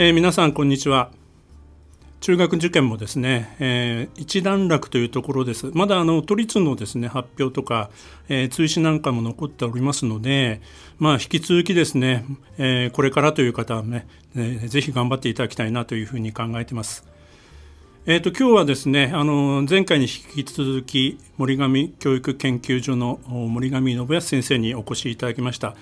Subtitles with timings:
[0.00, 1.10] えー、皆さんこんにちは。
[2.20, 5.72] 中学受験もですね、えー、一段落というところです。
[5.74, 7.90] まだあの都立のですね発表とか、
[8.28, 10.60] えー、追試なんかも残っておりますので
[11.00, 12.24] まあ引き続きですね、
[12.58, 14.06] え、これからという方はね、
[14.36, 17.04] えー、ぜひ頑張っていただきたいなというふうに考えてます。
[18.06, 25.74] えーと、今日はですねあの前回に引き続き森上教育研究所の森上信康先生にお越しいただきました。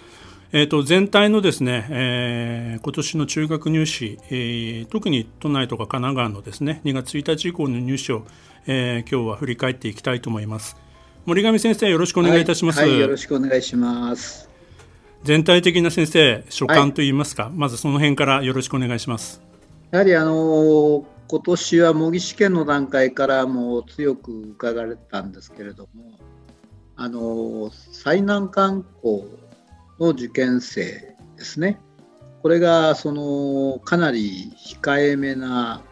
[0.53, 8.25] えーと、全体のですね、えー、今年の中学入試、えー、特に都内とか神奈川のですね2月1日以降の入試を、
[8.67, 10.77] えー、今日は振り返っていきたいと思います。
[11.25, 14.49] 森上先生よろしくお願いいたします、はいはい、よろしくお願いします。
[15.25, 19.43] 全体的な先生所感といいますか、はい、まずその辺からよろしくお願いします。
[19.91, 26.21] やはりあの今年は模擬試験の段階からも強く伺われたんですけれども
[26.95, 29.27] あの最難関校
[29.99, 31.81] の受験生ですね。
[32.43, 35.83] これがそのかなり控えめな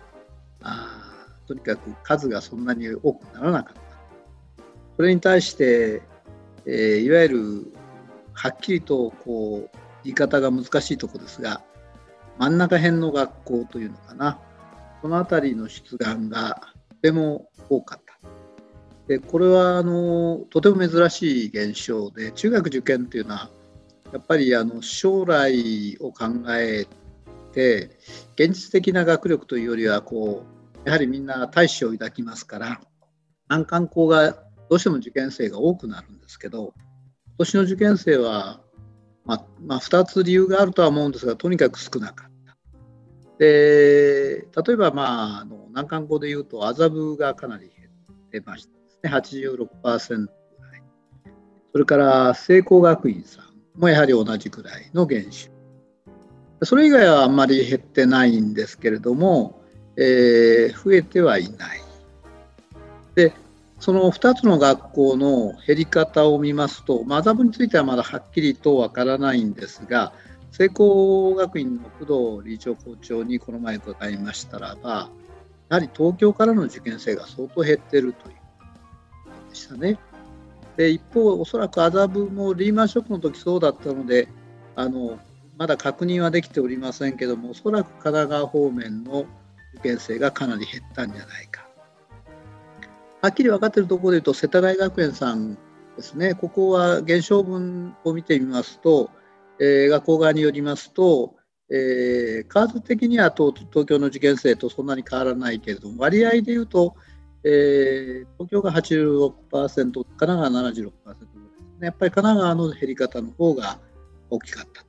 [0.63, 1.05] あ
[1.47, 3.81] とにかく数がそんなに多くならなかった。
[4.97, 6.03] それに対して、
[6.67, 7.73] えー、いわゆる
[8.33, 11.63] はっきりとこう言い方が難しいとこですが
[12.39, 14.39] 真ん中辺の学校というのかな
[15.03, 18.15] その辺りの出願がとても多かった。
[19.09, 23.51] でこれはあのとても珍しい現象で中学受験というのは
[24.15, 26.87] やっぱりあの将来を考え
[27.53, 27.91] て
[28.37, 30.45] 現実的な学力というよりはこ
[30.85, 32.81] うやはりみんな大志を抱きますから
[33.49, 34.35] 難関校が
[34.71, 36.75] どうしても受験生が多くなるんですけど
[37.27, 38.61] 今年の受験生は、
[39.25, 42.57] まあ、まあ、2つ理由があるとは思うんですがとにかく少なかった。
[43.41, 50.27] で例えば、まあ、あの難関校でいうと麻布がかなり減ってましたですね86%ぐ
[50.71, 50.83] らい
[51.73, 55.51] それから聖光学院さんもやはり同じくらいの減少。
[56.63, 59.61] それ以外はあんまり減ってないんですけれども、
[59.97, 61.81] えー、増えてはいない。
[63.15, 63.33] で、
[63.81, 70.13] その2つの学校の減り方を見ますと、麻布についてはまだはっきりとわからないんですが、
[70.53, 75.11] 聖光学院の工藤理事長校長にこの前伺いましたらば、
[75.69, 78.37] やはり東京からの受験生が相当減ってるという
[79.51, 79.99] でしたね。
[80.77, 84.29] で一方、おそらく麻布もリーマンショックの時そうだったので
[84.75, 85.19] あの
[85.57, 89.27] まだ確認はできておりませんけどもおそらく神奈川方面の
[89.75, 91.69] 受験生がかなり減ったんじゃないか。
[93.23, 95.57] はっきり分かっているところでいうと世田谷学園さん
[95.97, 99.11] ですねここは減少分を見てみますと、
[99.59, 101.35] えー、学校側によりますと、
[101.71, 103.55] えー、数的には東
[103.87, 106.97] 京の受験生とそんなに変わらないけれども割合でいうと
[107.45, 111.87] えー、東京が86%、神奈川76%ぐらいですね。
[111.87, 113.79] やっぱり神奈川の減り方の方が
[114.31, 114.85] 大きかった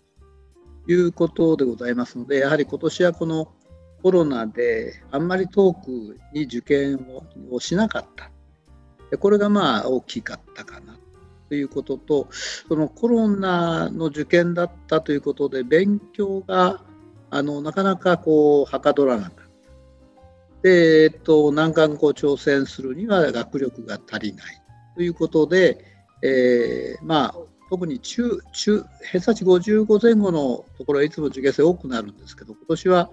[0.85, 3.51] ということでございますので、やはり今年はこの
[4.01, 7.05] コロナであんまり遠くに受験
[7.51, 8.31] をしなかった。
[9.17, 10.97] これがまあ大きかったかな
[11.49, 16.81] ということと、そのコロナの受験だったということで、勉強が
[17.29, 19.44] あのなかなかこうはかどらなかった。
[20.67, 24.61] えっと、難関校挑戦するには学力が足りない
[24.95, 25.85] ということで、
[26.23, 27.35] えー、まあ、
[27.69, 33.11] 特に中、中、偏差値55前後のところはいつも受験生多くなるんですけど、今年は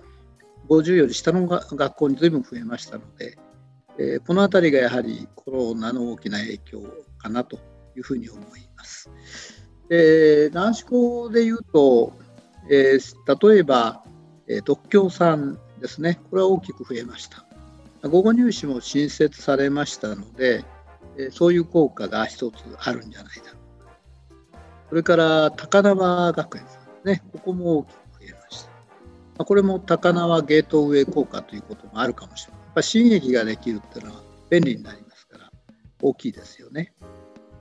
[0.70, 3.36] 50より下の学校に随分増えましたので、
[3.98, 6.82] えー、この辺りがやはりコロナの大きな影響
[7.19, 7.58] かなと
[7.96, 9.10] いうふうに思います。
[9.90, 12.14] で男子校でいうと、
[12.70, 14.02] えー、例えば、
[14.48, 17.44] えー、独協さんですね、これは大きく増えました。
[18.08, 20.64] 午後入試も新設されましたので、
[21.31, 23.62] そういう効果が一つあるんじゃないだろう
[24.88, 27.99] それから高輪学園さんね、ここも大きく増
[28.29, 28.67] えまし
[29.37, 29.44] た。
[29.44, 32.62] これも高輪ゲートウェイ効果ということもあるかもしれない。
[32.62, 35.50] やっぱ新駅ができるっていうのは便利になりますから、
[36.00, 36.94] 大きいですよね。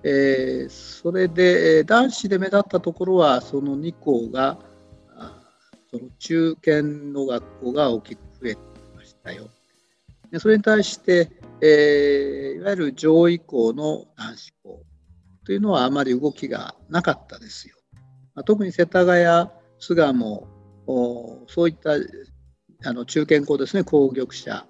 [0.03, 4.59] えー、それで男子で目立ったところは、その2校が
[5.93, 8.59] その中堅の学校が大きく増えてき
[8.95, 9.49] ましたよ。
[10.31, 11.29] でそれに対して、
[11.61, 14.83] えー、いわゆる上位校の男子校
[15.45, 17.75] というのはあまり動きがなかったですよ。
[18.33, 19.49] まあ、特に世田谷、
[19.79, 20.47] 巣鴨、
[21.47, 21.91] そういった
[22.83, 24.65] あの中堅校ですね攻撃者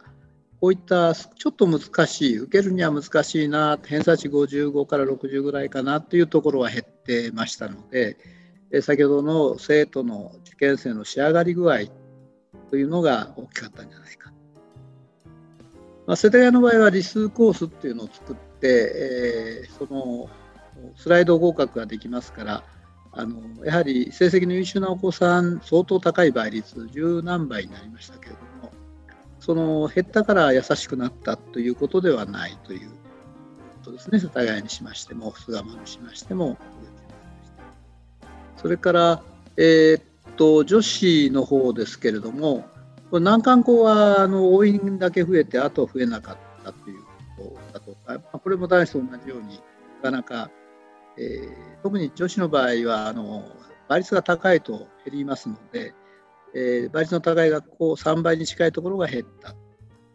[0.60, 8.18] こういったちょっと難しい受けるには難しいな偏差値55から60ぐらいかなというところは減ってましたので
[8.80, 11.80] 先ほどの生徒の受験生の仕上がり具合
[12.70, 14.32] というのが大きかったんじゃないか。
[16.08, 20.30] まあ、世田谷の場合は理数コースっていうのを作って、えー、その
[20.96, 22.64] スライド合格ができますから
[23.14, 28.74] あのやはり成績の優秀なお子さん相当高い倍率十何倍になりましたけれども
[29.40, 32.96] その減ったから優しくなったということではないというこ
[33.86, 36.58] とですね世田谷にしましても巣鴨にしましても
[38.62, 39.24] それから、
[39.58, 40.04] えー、っ
[40.38, 42.66] と女子の方ですけれども
[43.12, 47.04] 難関校はあの応援だけ増えてあとは増えなかったという
[47.38, 47.96] ことだと
[48.30, 49.62] かこれも男子と同じように
[50.04, 50.52] なかなか
[51.18, 53.44] えー、特に女子の場合はあの
[53.88, 55.94] 倍率が高いと減りますので、
[56.56, 59.56] えー、倍率の高い学校3倍に近いところが減った、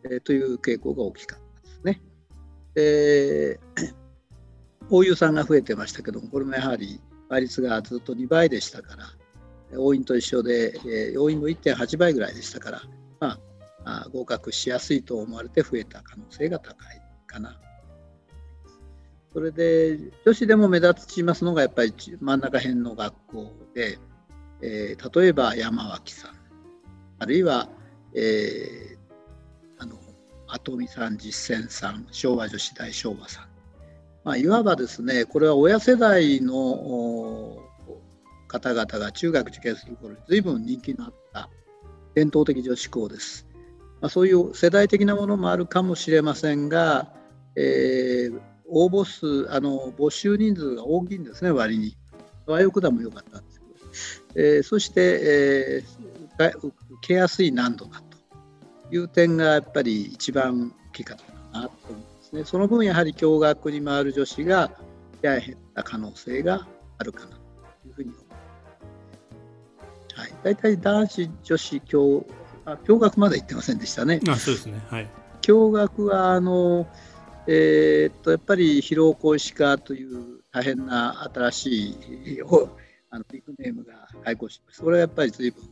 [0.04, 2.02] えー、という傾向が大きかったですね。
[2.74, 3.60] で
[4.90, 9.06] OU さんが増えてましたけどもこれもやはり倍率がずっと2倍でしたから
[9.78, 12.82] 応印と一緒で、えー、応印も1.8倍ぐらいでしたから、
[13.20, 13.38] ま
[13.84, 17.58] あ、合格しやすいと思われて増えた可能性が高いかな。
[19.32, 23.98] それで女子でも目立ちますのがやっぱり真ん中辺の学校で、
[24.62, 26.30] えー、例えば山脇さん
[27.18, 27.68] あるいは、
[28.14, 28.98] えー、
[29.78, 29.98] あの
[30.48, 33.48] 跡見さん実践さん昭和女子大昭和さん、
[34.26, 37.62] まあ、いわばですねこれは親世代の
[38.48, 41.48] 方々が中学受験する頃に随分人気のあった
[42.16, 43.46] 伝統的女子校です。
[44.00, 47.12] まあ、そういう世代的なものもあるかもしれませんが、
[47.54, 51.96] えー、応募数、あの募集人数が大きいんですね、割に。
[52.46, 58.02] 和洋九も良かったんですけど、えー、そして、えー、受けやすい難度だ
[58.90, 62.44] という点がやっぱり一番大きかったかなと思うんですね。
[62.44, 64.70] その分、やはり共学に回る女子が
[65.22, 66.66] やや減った可能性が
[66.98, 67.36] あるかなと
[67.88, 68.36] いうふうに思いま
[70.14, 70.20] す。
[70.20, 72.26] はい、大体男子、女子共
[72.66, 74.20] あ、共学まで行ってませんでしたね。
[74.28, 75.08] あそうですね、はい、
[75.40, 76.86] 共学はあの
[77.46, 82.42] えー、っとやっぱり疲労小石化という大変な新しい
[83.10, 84.78] あのビッグネームが開校します。
[84.78, 85.62] それはやっぱり随分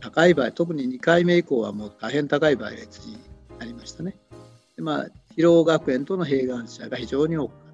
[0.00, 3.16] 高い場合、特に2回目以降はもう大変高い倍率に
[3.60, 4.16] なりましたね。
[4.76, 5.06] でまあ、
[5.36, 7.64] 疲労学園との併願者が非常に多かった。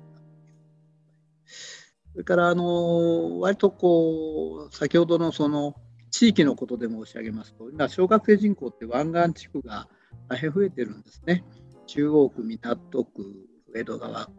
[2.12, 5.74] それからあの割とこう先ほどのその
[6.10, 9.88] 地域のことで申し上げますと今小学生人口って湾岸地区が
[10.28, 11.44] 大変増えてるんですね。
[11.86, 14.32] 中央区、港区、江戸川区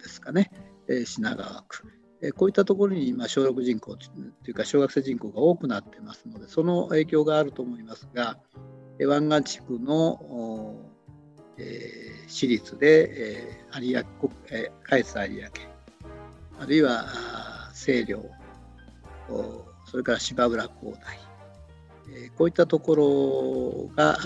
[0.00, 0.50] ですかね、
[0.88, 1.84] え品川区、
[2.22, 4.10] えこういったところに今、小6人口と
[4.48, 8.38] いうか、小学生人口が多くなってますので、その影響があると思いますが、
[8.98, 10.89] え湾岸地区の、
[11.60, 15.48] えー、私立で、えー、有明国、えー、海津有明、
[16.58, 17.06] あるいは
[17.74, 18.24] 清涼、
[19.86, 21.18] それから芝浦工大、
[22.12, 24.16] えこういったところが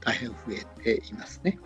[0.00, 1.58] 大変増えていますね。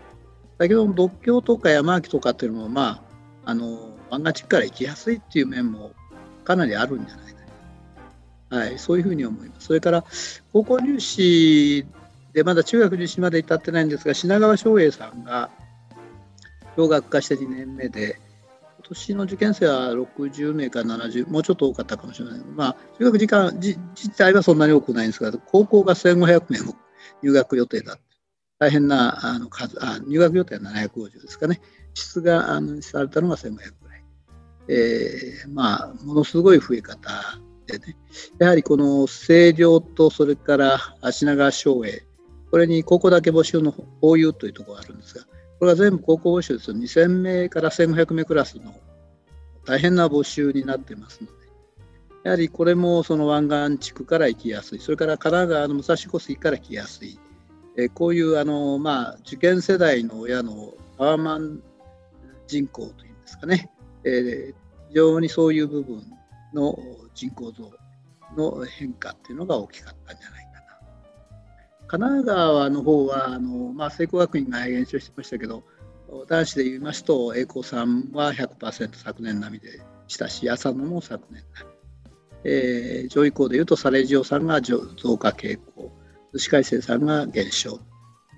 [0.59, 3.03] 先ほどの独協とか山脇とかっていうのも、ま
[3.45, 5.93] あ、あの漫画地区から行きやすいっていう面も
[6.45, 7.37] かなりあるんじゃないか
[8.49, 9.67] はい、そういうふうに思います。
[9.67, 10.05] それから
[10.53, 11.85] 高校入試
[12.37, 15.49] でまだ中学入試まで至ってないんですが品川翔英さんが
[16.77, 18.21] 小学科して2年目で
[18.77, 22.41] 今年の受験生は60名か70もうちょっと多かったかもしれない。
[22.55, 23.79] まあ中学時間自
[24.15, 26.77] 体はそんなに多くないんですが高校が1500名も
[27.23, 27.99] 入学予定だ。
[28.59, 31.63] 大変なあの数あ入学予定は750ですかね。
[31.95, 34.05] 質があのされたのが1500ぐらい、
[34.69, 37.09] えー、まあものすごい増え方
[37.67, 37.97] でね。
[38.39, 40.79] やはりこの清涼とそれから
[41.11, 42.07] 品川省営
[42.51, 45.25] これに高校だけ募集の OU というところがあるんですが
[45.59, 48.75] これは全部高校募集ですと2000名から1500名クラスの
[49.65, 51.47] 大変な募集になってますので。
[52.27, 53.49] やはりこれもその湾
[53.79, 54.81] 岸地区から行きやすい。
[54.81, 57.21] それから神奈川の武蔵小杉から来やすい。
[57.77, 61.63] えこういうあの、まあ、受験世代の親のパワーマン
[62.49, 63.71] 人口というんですかね、
[64.03, 64.55] えー、
[64.89, 66.03] 非常にそういう部分
[66.53, 66.77] の
[67.15, 67.71] 人口増
[68.37, 70.46] の変化っていうのが大きかったんじゃないか。
[71.87, 75.63] 神奈川の方はあの、まあ、聖光学院が減少してましたけど
[76.29, 81.73] 男子で言いますと栄光さんは100%昨年並みでしたし浅野も昨年並み、
[82.45, 84.79] えー、上位校でいうとサレジオさんが増
[85.19, 85.93] 加傾向。
[86.39, 87.81] 歯科医生さんが減少、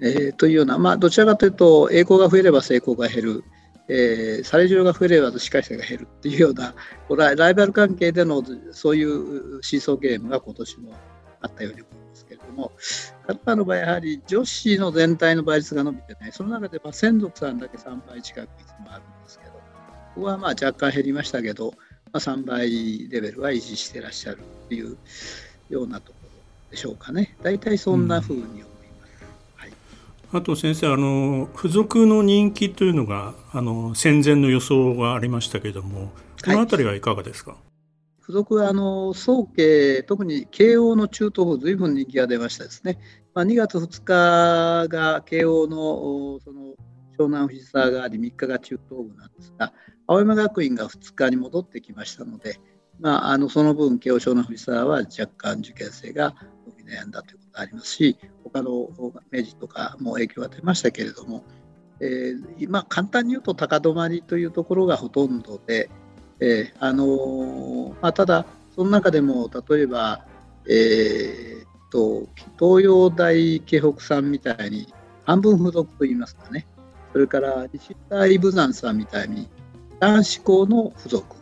[0.03, 3.45] えー、というような、まあ、どちらかというと栄光が増えれば成功が減る、
[3.89, 6.75] えー、サレジオが増えれば歯科医生が減るっていうような
[7.35, 10.93] ライバル関係でのそういうシーソーゲームが今年も
[11.41, 12.08] あったように思います。
[12.59, 12.73] も、
[13.27, 19.61] カナダの場合、やはり女子の全体の倍率が伸びてね、その中でまあ専属さんだけ3倍近くいつもあるんですけど、こ
[20.17, 21.73] こはまあ若干減りましたけど、
[22.13, 24.39] まあ、3倍レベルは維持してらっしゃる
[24.69, 24.97] という
[25.71, 26.29] ようなところ
[26.71, 27.37] でしょうかね。
[27.43, 29.25] 大体そんなふうに思います。
[29.57, 29.73] はい、
[30.33, 36.11] あと先生あの、付属の人気というのがあの戦前の予想がありましたけれども、
[36.45, 37.68] このあたりはいかがですか、はい
[38.29, 42.99] 付属はあの早慶、特に慶応の中東部、ずいぶん人気が出ましたですね。
[43.33, 46.75] まあ、2月2日が慶応のその
[47.19, 49.73] 湘南藤沢があり、3日が中東部なんですが、
[50.07, 52.61] 青山学院が2日に戻ってきましたので、
[53.01, 56.35] まあ、あのその分、慶応湘南藤沢は若干受験生が
[56.67, 58.91] 伸び悩んだということがありますし、他の
[59.33, 61.45] 明治とかも影響が出ましたけれども、
[62.01, 65.89] えー、今、簡単に言うと高止まりというところがほとんどで、
[66.41, 70.25] えー、あの、まあ、ただ、その中でも例えば、
[70.69, 72.29] えーと、
[72.59, 74.93] 東洋大京北さんみたいに
[75.25, 76.67] 半分付属といいますかね、
[77.13, 79.49] それから西大武山さんみたいに
[79.99, 81.37] 男子校の付属、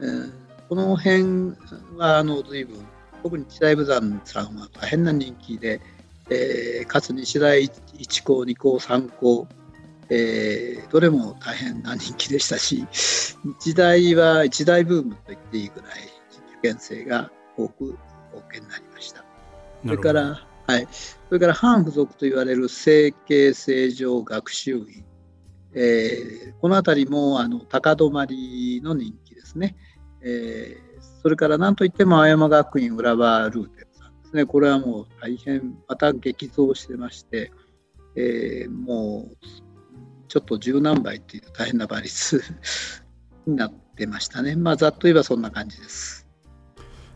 [0.00, 0.32] えー、
[0.68, 1.56] この辺
[1.96, 2.76] はあの随分、
[3.22, 5.80] 特に西大武山さんは大変な人気で、
[6.30, 9.48] えー、かつ西大1校、2校、3校、
[10.14, 12.86] えー、どれも大変な人気でしたし、
[13.58, 15.90] 一大は一大ブームと言っていいぐらい
[16.58, 17.98] 受験生が多く
[18.34, 19.24] お受けになりました。
[19.82, 25.02] それから、はい、それから反付属と言われる整形正常学習院、
[25.72, 29.76] えー、この辺りもあの高止まりの人気ですね。
[30.20, 34.44] えー、それから何といっても青山学院浦和ルーテルさんですね。
[34.44, 37.50] これはもう大変また激増してまして、
[38.14, 39.71] えー、もう
[40.32, 42.42] ちょっと十何倍っていう大変な倍率
[43.46, 44.56] になってましたね。
[44.56, 46.26] まあ、ざっと言えばそんな感じです。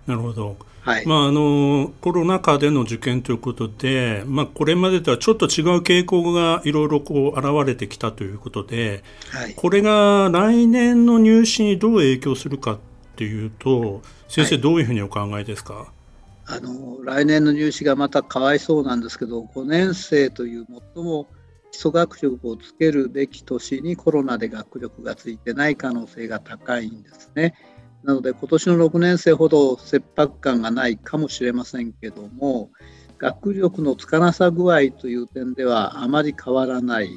[0.07, 0.59] なるほど。
[0.83, 12.79] はい、まあ、あのコロナ禍での受験ということで、まあ、これまでとはちょっと違う傾向がいろいろこう現れてきたということで、はい、これが来年の入試にどう影響するかっ
[13.17, 21.27] ていうと先生、どういうふうにお考えですか、はい、あの来年の入試がまたかわいそうなんですけど5年生という最も
[21.76, 27.54] 基礎学力をつけるべき年にコロナで学力がついてない可能性が高いんですね。
[28.02, 32.71] なので今年の6年生ほど切迫感がないかもしれませんけども
[33.18, 37.11] 学力のつかなさ具合という点ではあまり変わらない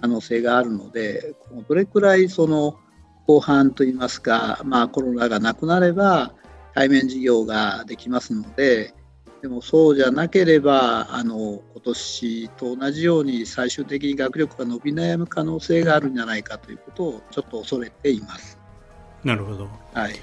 [0.00, 1.34] 可能性があるので
[1.68, 2.78] どれくらいその
[3.26, 6.32] 後半といいますか、まあ、コロナがなくなれば
[6.74, 8.94] 対面授業ができますので
[9.42, 18.56] でもそうじゃなければあの今年と同じように最終的に学力が伸び悩む可能性があるんじゃないかということをちょっと恐れています。
[19.24, 20.14] なるほど、はい、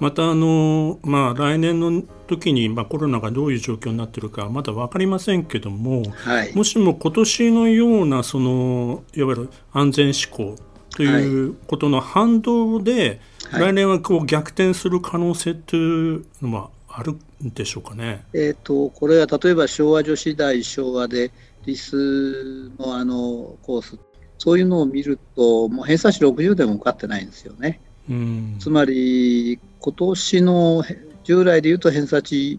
[0.00, 10.56] またあの、まあ、来年の時に、まあ、コロナがどういう状況になっているかまだ分かりませんけども、はい、もしも今年のようなそのいわゆる安全志向
[10.90, 13.20] ということの反動で、
[13.52, 18.24] はい、来年はこう逆転する可能性というのはあるんでしょうかね。
[18.32, 21.30] えーと、これは例えば昭和女子大昭和で
[21.64, 23.98] リスのあのコース
[24.38, 27.80] そういうのを見るともう偏差値60でも受かってないんですよね。
[28.10, 30.84] うんつまり今年の
[31.22, 32.58] 従来でいうと偏差値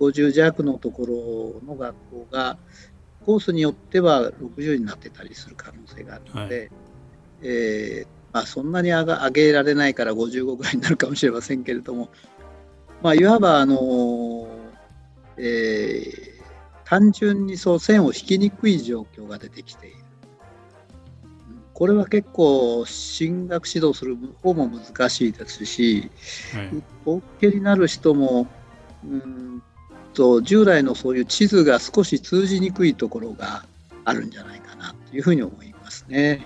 [0.00, 2.58] 50弱のところの学校が
[3.24, 6.70] コースによっては60になってたりする可能性があるので、はい、
[7.42, 12.08] えー、まあ、そんなに上げられないから55ぐらいになるかもしれませんけれども
[13.02, 14.48] まあ、いわばあの、
[15.36, 16.42] えー、
[16.84, 19.96] 単純にそう線を引きにくい状況が出てきている。
[21.74, 26.10] これは結構進学指導する方も難しいですし、
[26.52, 28.48] はい、になる人も
[29.04, 29.62] うん
[30.12, 33.64] と従来のそういう地図が少し通じにくいところが
[34.04, 36.44] あるんじゃないかなというふうに思いますね。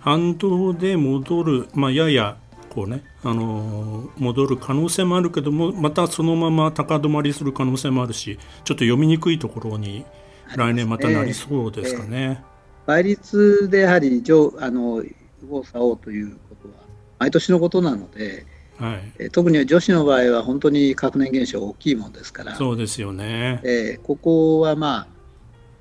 [0.00, 2.36] 反動で戻る、まあ、やや
[2.68, 10.06] こうね、あの戻る可能性もあるけどもまたそのまま高止まりする可能性もあるしちょっと読みにくいところに
[10.56, 12.42] 来年またなりそうですかね。
[12.86, 15.14] 倍率でやはり上あの右
[15.48, 16.74] 往左往ということは
[17.18, 18.46] 毎年のことなので、
[18.78, 25.19] はい、え特に女子の場合は本当に学年減少大きいもんですからそうですよね、えー、ここはまあ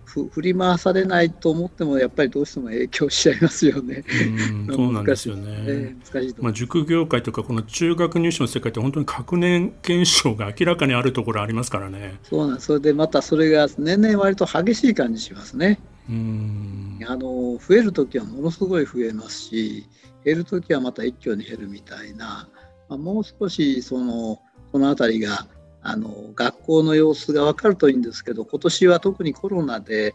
[0.09, 4.03] 振り回されないと思ってもやっぱりどうしても影響しちゃいますよね。
[4.39, 5.95] うん そうなんですよね。
[6.11, 12.19] 難しいまあ、塾業界とかこの中学入試の世界って本当に学年減少が明らかにあるところありますからね。
[12.23, 15.79] そうなんそれでまたそれが年々割と激しい感じしますね。
[16.09, 19.85] うんあの増える時はものすごい増えますし
[20.25, 22.49] 減る時はまた一挙に減るみたいな、
[22.89, 24.39] まあ、もう少しその
[24.71, 25.47] その辺りが
[25.81, 30.13] あの学校の様子が分かるといいんですけど今年は特にコロナで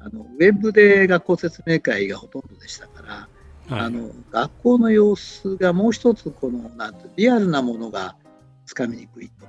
[0.00, 3.28] あのウェブで学校説明会がほとんどでしたか
[3.68, 8.16] ら、はい、あの学校の様子がもう一つこのなんてリアルなものが
[8.66, 9.46] つかみにくいと。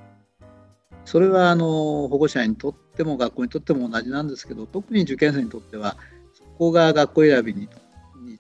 [1.04, 1.66] それはあの
[2.08, 5.98] 保護者にとっても学校にとっても同じなんですけど特に受験生にとっては
[6.34, 7.70] そこが学校選びに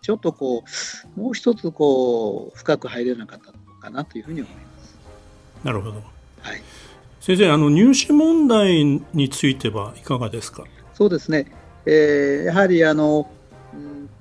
[0.02, 0.64] ちょっとこ
[1.16, 4.98] うもう一つこう深く入れなかったのかなというふうに思います。
[5.64, 5.94] なるほど。
[5.94, 6.00] は
[6.54, 6.62] い。
[7.26, 10.64] 先生、あの入試問題についてはいかがですか？
[10.94, 11.48] そうですね。
[11.88, 13.28] えー、やはりあの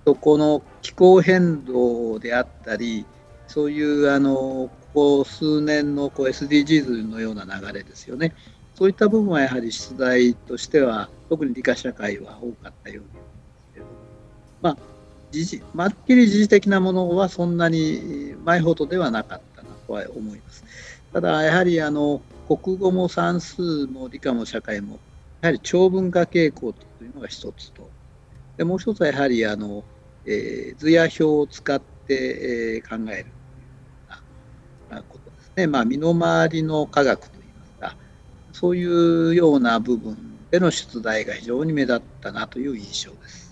[0.07, 3.05] とこの気候変動であったり、
[3.47, 8.33] そういうあのここ数年のこう SDGs のような流れですよね。
[8.75, 13.29] そういった部分はやはり出題としては特に理科社会は多かったように思いま
[13.69, 13.87] すけど、
[14.63, 14.77] まあ
[15.31, 20.65] 時事まっきり時事的なものはそんなに前ほどではなかったなとは思います。
[21.13, 24.99] ただやはりあの国語も算数も理科も社会も
[25.41, 27.91] やはり長文化傾向というのが一つと
[28.57, 29.85] でもう一つはやはりあの、
[30.27, 34.23] えー、図や表を使って、えー、考えるというよ
[34.91, 37.97] うなことですね、まあ、身の回りの科学といいますか
[38.53, 40.17] そういうような部分
[40.51, 43.45] での出題が非常に目立ったなという印象です。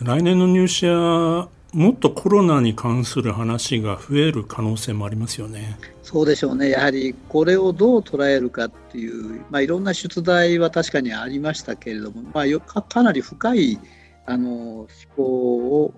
[0.00, 5.78] 来年の入試はもっとコロナに関する話が増える可能性もありますよね。
[6.10, 13.78] そうでしょうね、やはりこれをどう捉えるかっていう、まあ、いろんな出題は確かにありましたけれども、まあ、かかなり深い
[14.24, 15.92] あの思考を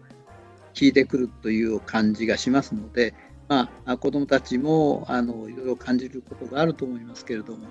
[0.74, 3.14] 聞いてくるという感じがしますので、
[3.46, 7.68] まあ、子どもたちもあのいろいろ感じることがあると思いますけれども、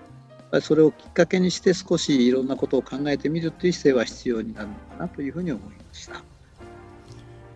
[0.62, 6.24] それをきっかけにして少しいろんなことを考えてみるという姿勢は必要になるのかなというふうに思いました。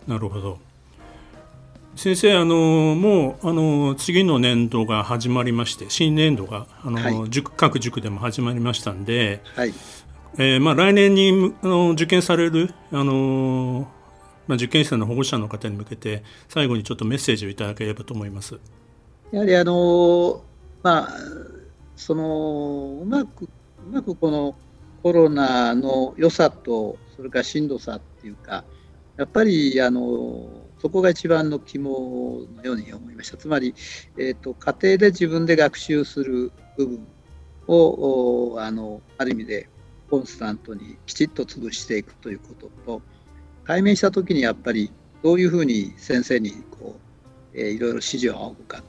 [0.07, 0.72] なるほど
[1.95, 2.55] 先生あの
[2.95, 9.73] もうあの次の年度が始まりまして新年度があの、はい、塾各塾でも始まりましたんで、はい
[10.37, 13.87] えーまあ、来年にあの受験されるあの、
[14.47, 18.59] まあ、受験生の保護者の方に向けて最後にちょっとメッセージをいただければと思います。
[19.31, 20.43] やはりあの、
[20.81, 21.09] まあ、
[21.95, 23.49] そのうまくう
[23.91, 24.55] まくこの
[25.03, 28.63] コロナの良さとそれからしんどさっていうか
[29.17, 30.47] やっぱりあの
[30.83, 33.37] そこが一番の肝のように思いました。
[33.37, 33.73] つまり、
[34.17, 37.07] えーと、家庭で自分で学習する部分
[37.69, 39.69] をあのある意味で
[40.09, 43.01] コンスタントにきちっと潰していくということと
[43.65, 44.91] 対面した時にやっぱり
[45.23, 46.97] どういうふうに先生にこ
[47.53, 48.83] う、えー、いろいろ指示を仰ぐか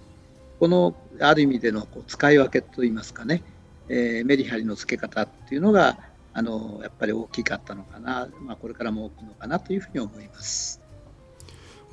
[0.59, 3.45] このある意味でのこう使い分けといいますかね、
[3.89, 5.97] えー、メリハリのつけ方っていうのが
[6.33, 10.84] あのやっぱり大きかったのかな、まあ、これからも大きいのかなというふうに思います。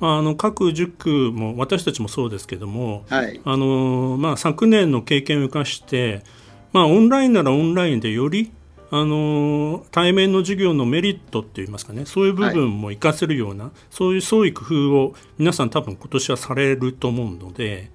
[0.02, 3.40] まあ、あの各塾も私たちもそうですけども、はい。
[3.44, 6.24] あのまあ、昨年の経験を生かして、
[6.72, 8.50] まあ、オンラインならオンラインでより
[8.90, 17.88] あの対面の授業のメリットっていいますかねそういう部分も活かせるような、はい、そういう創意工夫を皆さん多分今年はされると思うので、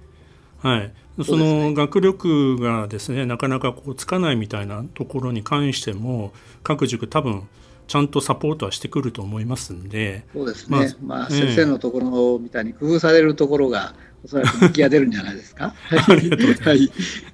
[0.62, 0.92] はい、
[1.26, 7.46] その学力がですねなかなかこうつかないみたいなところに関しても各塾多分
[7.88, 10.24] ちゃんとサポートはしてくると思いますんで。
[10.32, 15.74] そうですね、まあ、まあ、先生のところみたいに工夫されるところが、おそらく向きが出るんじゃないですか？
[15.90, 17.24] ありがとうございます。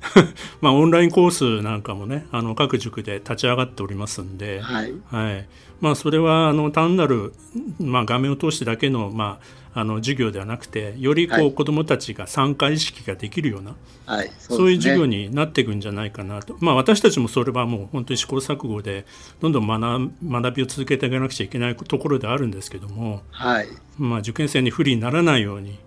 [0.60, 5.48] まあオンラインコースなんかもね、あの各塾で立ち上がっておりますんで、はい、はい、
[5.80, 7.32] まあそれはあの単なる
[7.80, 13.74] まあ画面を通してだけのまああの授業ではなくてよりこう、はい、子どもたちが参加意識ができるような、
[14.06, 19.04] はいそうね、そういう授業になっていくんじゃないかなと、まあ、私たちもそれはもう本当に試行錯誤で
[19.40, 23.68] どんどん学学びを続けていかなくちゃいけないところであるんですけども、はい。
[23.98, 25.78] まあ、受験生に不利にならないように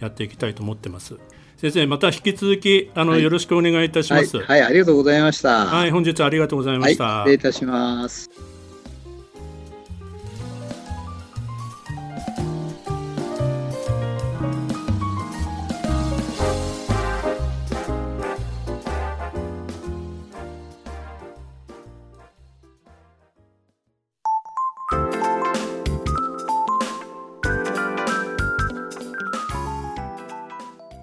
[0.00, 1.16] やっていきたいと思ってます。
[1.56, 5.66] 先生また引き続きあの、はい、よろしくお願いいたします、はい、はい、ありがとうございました。
[5.66, 8.51] はい本日ありがとうございました、失礼いたします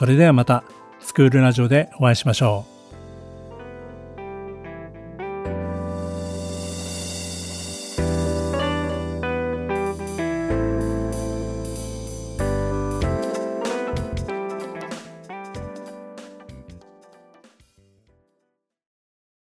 [0.00, 0.64] それではまた
[1.00, 2.69] スクールラジオでお会いしましょう。